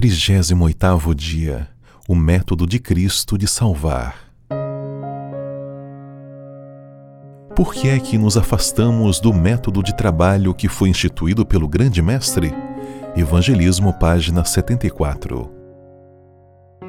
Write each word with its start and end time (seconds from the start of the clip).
38º 0.00 1.12
dia 1.12 1.66
O 2.06 2.14
método 2.14 2.68
de 2.68 2.78
Cristo 2.78 3.36
de 3.36 3.48
salvar. 3.48 4.14
Por 7.56 7.74
que 7.74 7.88
é 7.88 7.98
que 7.98 8.16
nos 8.16 8.36
afastamos 8.36 9.18
do 9.18 9.34
método 9.34 9.82
de 9.82 9.92
trabalho 9.96 10.54
que 10.54 10.68
foi 10.68 10.88
instituído 10.88 11.44
pelo 11.44 11.66
grande 11.66 12.00
mestre? 12.00 12.54
Evangelismo, 13.16 13.92
página 13.92 14.44
74. 14.44 15.50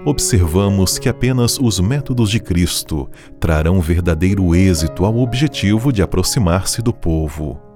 Observamos 0.05 0.99
que 0.99 1.09
apenas 1.09 1.57
os 1.57 1.79
métodos 1.79 2.29
de 2.29 2.39
Cristo 2.39 3.09
trarão 3.39 3.81
verdadeiro 3.81 4.53
êxito 4.53 5.03
ao 5.03 5.17
objetivo 5.17 5.91
de 5.91 6.03
aproximar-se 6.03 6.79
do 6.79 6.93
povo. 6.93 7.68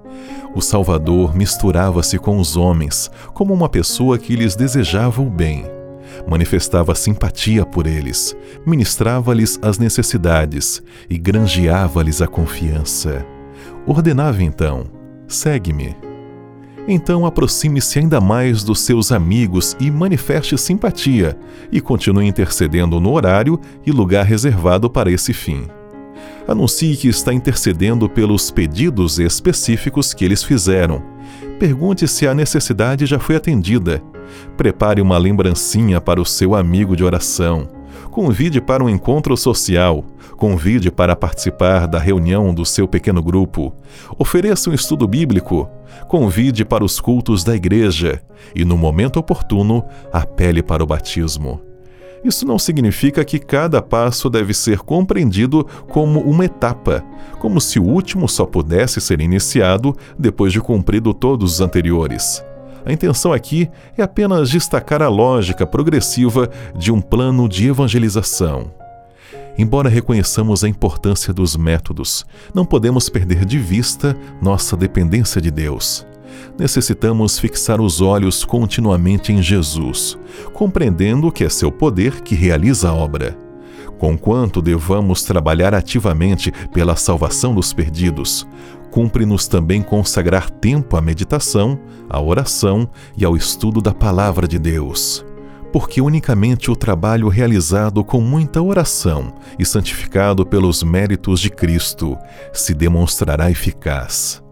O 0.54 0.60
Salvador 0.60 1.34
misturava-se 1.34 2.18
com 2.18 2.38
os 2.38 2.56
homens 2.56 3.10
como 3.32 3.52
uma 3.52 3.68
pessoa 3.68 4.16
que 4.18 4.36
lhes 4.36 4.54
desejava 4.54 5.20
o 5.20 5.28
bem. 5.28 5.64
Manifestava 6.28 6.94
simpatia 6.94 7.66
por 7.66 7.86
eles, 7.86 8.36
ministrava-lhes 8.64 9.58
as 9.60 9.78
necessidades 9.78 10.82
e 11.10 11.18
granjeava-lhes 11.18 12.22
a 12.22 12.26
confiança. 12.26 13.26
Ordenava 13.86 14.42
então: 14.42 14.84
segue-me. 15.26 15.96
Então 16.86 17.26
aproxime-se 17.26 17.98
ainda 17.98 18.20
mais 18.20 18.62
dos 18.62 18.80
seus 18.80 19.10
amigos 19.10 19.74
e 19.80 19.90
manifeste 19.90 20.56
simpatia, 20.56 21.36
e 21.72 21.80
continue 21.80 22.26
intercedendo 22.26 23.00
no 23.00 23.12
horário 23.12 23.58
e 23.84 23.90
lugar 23.90 24.24
reservado 24.24 24.88
para 24.88 25.10
esse 25.10 25.32
fim 25.32 25.66
anuncie 26.46 26.96
que 26.96 27.08
está 27.08 27.32
intercedendo 27.32 28.08
pelos 28.08 28.50
pedidos 28.50 29.18
específicos 29.18 30.12
que 30.12 30.24
eles 30.24 30.42
fizeram. 30.42 31.02
Pergunte 31.58 32.06
se 32.06 32.26
a 32.26 32.34
necessidade 32.34 33.06
já 33.06 33.18
foi 33.18 33.36
atendida. 33.36 34.02
Prepare 34.56 35.00
uma 35.00 35.18
lembrancinha 35.18 36.00
para 36.00 36.20
o 36.20 36.24
seu 36.24 36.54
amigo 36.54 36.96
de 36.96 37.04
oração. 37.04 37.68
Convide 38.10 38.60
para 38.60 38.82
um 38.82 38.88
encontro 38.88 39.36
social. 39.36 40.04
Convide 40.36 40.90
para 40.90 41.16
participar 41.16 41.86
da 41.86 41.98
reunião 41.98 42.52
do 42.52 42.64
seu 42.64 42.86
pequeno 42.86 43.22
grupo. 43.22 43.74
Ofereça 44.18 44.70
um 44.70 44.74
estudo 44.74 45.06
bíblico. 45.06 45.68
Convide 46.08 46.64
para 46.64 46.84
os 46.84 47.00
cultos 47.00 47.42
da 47.44 47.54
igreja. 47.54 48.20
E, 48.54 48.64
no 48.64 48.76
momento 48.76 49.18
oportuno, 49.18 49.84
apele 50.12 50.62
para 50.62 50.82
o 50.82 50.86
batismo. 50.86 51.73
Isso 52.24 52.46
não 52.46 52.58
significa 52.58 53.22
que 53.22 53.38
cada 53.38 53.82
passo 53.82 54.30
deve 54.30 54.54
ser 54.54 54.78
compreendido 54.78 55.66
como 55.90 56.20
uma 56.20 56.46
etapa, 56.46 57.04
como 57.38 57.60
se 57.60 57.78
o 57.78 57.84
último 57.84 58.26
só 58.26 58.46
pudesse 58.46 58.98
ser 58.98 59.20
iniciado 59.20 59.94
depois 60.18 60.50
de 60.50 60.60
cumprido 60.60 61.12
todos 61.12 61.54
os 61.54 61.60
anteriores. 61.60 62.42
A 62.86 62.92
intenção 62.92 63.32
aqui 63.32 63.68
é 63.96 64.02
apenas 64.02 64.48
destacar 64.48 65.02
a 65.02 65.08
lógica 65.08 65.66
progressiva 65.66 66.48
de 66.74 66.90
um 66.90 67.00
plano 67.00 67.46
de 67.46 67.68
evangelização. 67.68 68.72
Embora 69.56 69.88
reconheçamos 69.88 70.64
a 70.64 70.68
importância 70.68 71.32
dos 71.32 71.56
métodos, 71.56 72.26
não 72.54 72.64
podemos 72.64 73.08
perder 73.08 73.44
de 73.44 73.58
vista 73.58 74.16
nossa 74.40 74.76
dependência 74.76 75.40
de 75.40 75.50
Deus 75.50 76.06
necessitamos 76.58 77.38
fixar 77.38 77.80
os 77.80 78.00
olhos 78.00 78.44
continuamente 78.44 79.32
em 79.32 79.42
Jesus, 79.42 80.18
compreendendo 80.52 81.30
que 81.32 81.44
é 81.44 81.48
seu 81.48 81.70
poder 81.70 82.20
que 82.20 82.34
realiza 82.34 82.88
a 82.88 82.94
obra. 82.94 83.36
Conquanto 83.98 84.60
devamos 84.60 85.22
trabalhar 85.22 85.74
ativamente 85.74 86.52
pela 86.72 86.96
salvação 86.96 87.54
dos 87.54 87.72
perdidos, 87.72 88.46
cumpre-nos 88.90 89.48
também 89.48 89.82
consagrar 89.82 90.50
tempo 90.50 90.96
à 90.96 91.00
meditação, 91.00 91.80
à 92.08 92.20
oração 92.20 92.88
e 93.16 93.24
ao 93.24 93.36
estudo 93.36 93.80
da 93.80 93.94
Palavra 93.94 94.46
de 94.46 94.58
Deus. 94.58 95.24
Porque 95.72 96.00
unicamente 96.00 96.70
o 96.70 96.76
trabalho 96.76 97.28
realizado 97.28 98.04
com 98.04 98.20
muita 98.20 98.62
oração 98.62 99.32
e 99.58 99.64
santificado 99.64 100.46
pelos 100.46 100.84
méritos 100.84 101.40
de 101.40 101.50
Cristo 101.50 102.16
se 102.52 102.72
demonstrará 102.72 103.50
eficaz. 103.50 104.43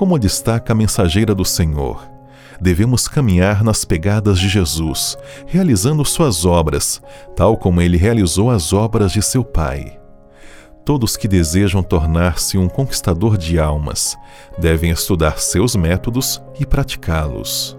Como 0.00 0.18
destaca 0.18 0.72
a 0.72 0.74
mensageira 0.74 1.34
do 1.34 1.44
Senhor, 1.44 2.10
devemos 2.58 3.06
caminhar 3.06 3.62
nas 3.62 3.84
pegadas 3.84 4.38
de 4.38 4.48
Jesus, 4.48 5.14
realizando 5.46 6.02
suas 6.06 6.46
obras, 6.46 7.02
tal 7.36 7.54
como 7.54 7.82
ele 7.82 7.98
realizou 7.98 8.50
as 8.50 8.72
obras 8.72 9.12
de 9.12 9.20
seu 9.20 9.44
Pai. 9.44 10.00
Todos 10.86 11.18
que 11.18 11.28
desejam 11.28 11.82
tornar-se 11.82 12.56
um 12.56 12.66
conquistador 12.66 13.36
de 13.36 13.60
almas 13.60 14.16
devem 14.56 14.90
estudar 14.90 15.38
seus 15.38 15.76
métodos 15.76 16.40
e 16.58 16.64
praticá-los. 16.64 17.78